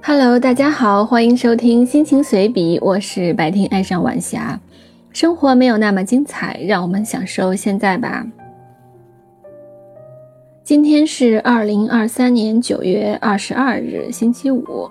[0.00, 4.58] Hello，大家好，欢迎收听心情随笔，我是白天爱上晚霞。
[5.12, 8.26] 生活没有那么精彩，让我们享受现在吧。
[10.64, 14.88] 今天是二零二三年九月二十二日，星期五。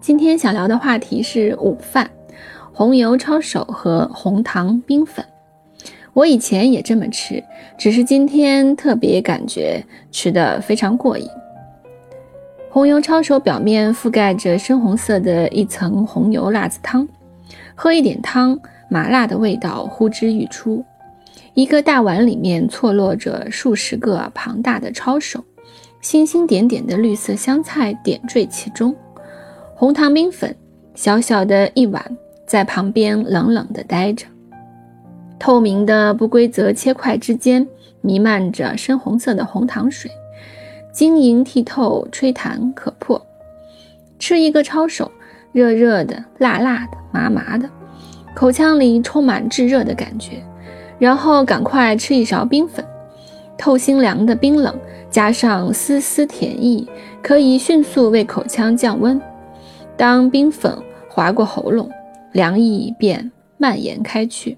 [0.00, 2.10] 今天想聊的话题是午饭，
[2.72, 5.24] 红油抄手和红糖冰粉。
[6.12, 7.42] 我以前也这么吃，
[7.78, 9.82] 只是今天特别感觉
[10.12, 11.26] 吃的非常过瘾。
[12.74, 17.06] 红油抄手表面覆盖着深红色的一层红油辣子汤，
[17.74, 18.58] 喝一点汤，
[18.88, 20.82] 麻辣的味道呼之欲出。
[21.52, 25.44] 一个大碗里面错落着数十个庞大的抄手，
[26.00, 28.96] 星星点点的绿色香菜点缀其中。
[29.74, 30.56] 红糖冰粉，
[30.94, 32.02] 小小的一碗，
[32.46, 34.24] 在旁边冷冷地待着。
[35.38, 37.68] 透明的不规则切块之间，
[38.00, 40.10] 弥漫着深红色的红糖水。
[40.92, 43.20] 晶莹剔透，吹弹可破。
[44.18, 45.10] 吃一个抄手，
[45.50, 47.68] 热热的、辣辣的、麻麻的，
[48.34, 50.42] 口腔里充满炙热的感觉。
[50.98, 52.84] 然后赶快吃一勺冰粉，
[53.58, 54.72] 透心凉的冰冷，
[55.10, 56.88] 加上丝丝甜意，
[57.20, 59.20] 可以迅速为口腔降温。
[59.96, 60.76] 当冰粉
[61.08, 61.90] 划过喉咙，
[62.30, 64.56] 凉意便蔓延开去。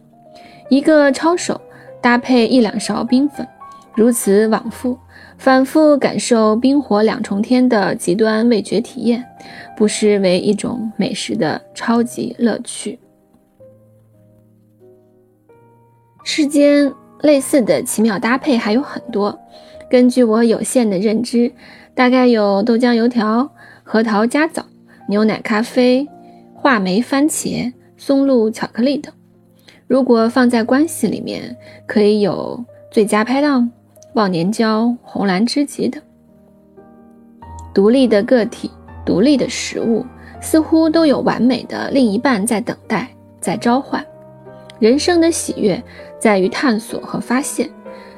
[0.68, 1.58] 一个抄手
[2.02, 3.46] 搭配一两勺冰粉，
[3.94, 4.98] 如此往复。
[5.36, 9.24] 反复感受冰火两重天的极端味觉体验，
[9.76, 12.98] 不失为一种美食的超级乐趣。
[16.22, 16.90] 世间
[17.22, 19.36] 类似的奇妙搭配还有很多，
[19.90, 21.52] 根据我有限的认知，
[21.94, 24.64] 大概有豆浆油条、核桃加枣、
[25.08, 26.08] 牛奶咖啡、
[26.54, 29.12] 话梅番茄、松露巧克力等。
[29.88, 33.70] 如果放在关系里面，可以有最佳拍档。
[34.14, 36.00] 忘年交、红蓝知己等，
[37.74, 38.70] 独立的个体、
[39.04, 40.06] 独立的食物，
[40.40, 43.08] 似乎都有完美的另一半在等待、
[43.40, 44.04] 在召唤。
[44.78, 45.82] 人生的喜悦
[46.20, 47.68] 在于探索和发现。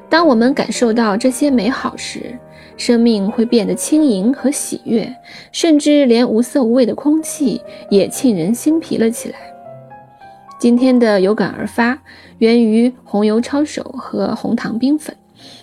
[0.08, 2.38] 当我们感受到这些美好时，
[2.76, 5.10] 生命会变得轻盈和喜悦，
[5.50, 9.38] 甚至连无色无味的空气也沁人心脾了起来。
[10.58, 11.98] 今天的有感而发，
[12.38, 15.14] 源于红油抄手和红糖冰粉。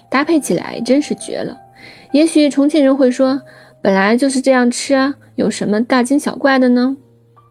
[0.09, 1.57] 搭配起来真是绝了。
[2.11, 3.41] 也许重庆人会说，
[3.81, 6.95] 本来就是这样吃啊，有什么大惊小怪的呢？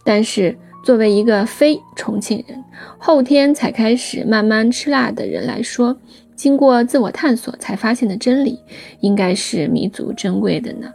[0.04, 2.62] 但是作为一个非重庆人，
[2.98, 5.96] 后天才开始慢慢吃辣的人来说，
[6.36, 8.60] 经过自我探索才发现的真理，
[9.00, 10.92] 应该是弥足珍贵的呢。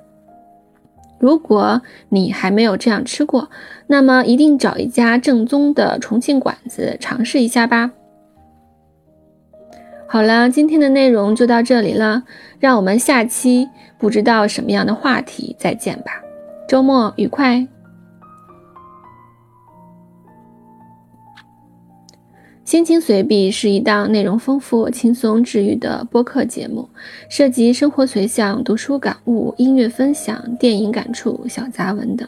[1.19, 3.49] 如果你还没有这样吃过，
[3.87, 7.91] 那么一定找一家正宗的重庆馆子尝试一下吧。
[10.07, 12.23] 好了，今天的内容就到这里了，
[12.59, 13.67] 让我们下期
[13.97, 16.11] 不知道什么样的话题再见吧，
[16.67, 17.67] 周末愉快。
[22.67, 26.89] 心情随笔是一档内容丰富、轻松治愈的播客节目，
[27.29, 32.27] 涉及生活随想、读书感悟、音乐分享、电影感触、小杂文等。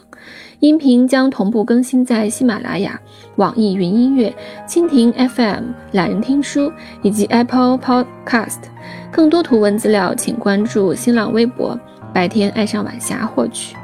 [0.60, 2.98] 音频将同步更新在喜马拉雅、
[3.36, 4.34] 网易云音乐、
[4.66, 6.72] 蜻蜓 FM、懒人听书
[7.02, 8.60] 以及 Apple Podcast。
[9.12, 11.78] 更多图文资料，请关注新浪微博
[12.14, 13.76] “白天爱上晚霞”获取。